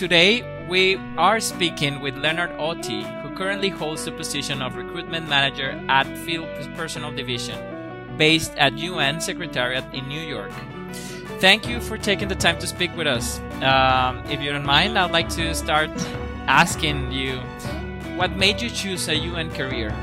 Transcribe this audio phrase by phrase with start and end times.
[0.00, 5.78] today we are speaking with Leonard Oti, who currently holds the position of recruitment manager
[5.90, 10.52] at Field Personnel Division, based at UN Secretariat in New York.
[11.38, 13.40] Thank you for taking the time to speak with us.
[13.60, 15.90] Um, if you don't mind, I'd like to start
[16.46, 17.36] asking you
[18.16, 19.94] what made you choose a UN career?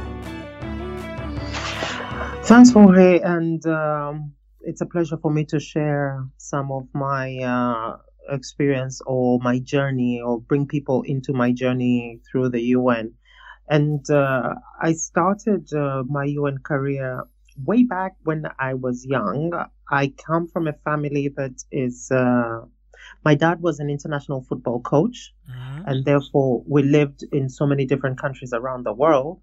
[2.44, 7.98] Thanks, Jorge, and um, it's a pleasure for me to share some of my uh,
[8.30, 13.14] experience or my journey or bring people into my journey through the UN.
[13.70, 17.24] And uh, I started uh, my UN career
[17.66, 19.52] way back when I was young.
[19.90, 22.62] I come from a family that is, uh,
[23.26, 25.84] my dad was an international football coach, mm-hmm.
[25.86, 29.42] and therefore we lived in so many different countries around the world.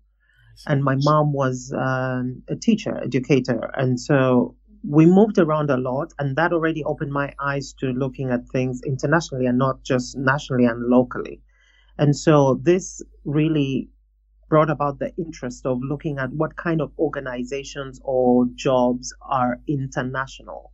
[0.68, 3.72] And my mom was um, a teacher, educator.
[3.74, 4.54] And so
[4.86, 8.80] we moved around a lot, and that already opened my eyes to looking at things
[8.84, 11.40] internationally and not just nationally and locally.
[11.98, 13.88] And so this really
[14.48, 20.72] brought about the interest of looking at what kind of organizations or jobs are international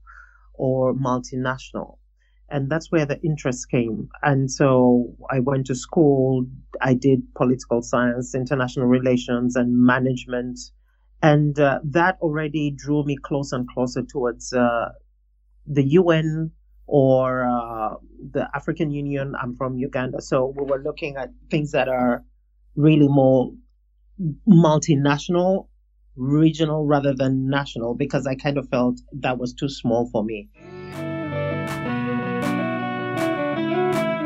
[0.54, 1.98] or multinational.
[2.50, 4.08] And that's where the interest came.
[4.22, 6.46] And so I went to school,
[6.80, 10.58] I did political science, international relations, and management
[11.22, 14.90] and uh, that already drew me closer and closer towards uh,
[15.66, 16.50] the UN
[16.86, 17.96] or uh,
[18.32, 19.34] the African Union.
[19.40, 22.24] I'm from Uganda, so we were looking at things that are
[22.74, 23.52] really more
[24.48, 25.68] multinational,
[26.16, 30.48] regional rather than national, because I kind of felt that was too small for me.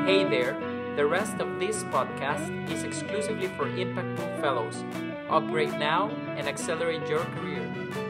[0.07, 0.57] Hey there.
[0.97, 4.85] The rest of this podcast is exclusively for Impact Fellows.
[5.31, 8.04] Upgrade now and accelerate your career.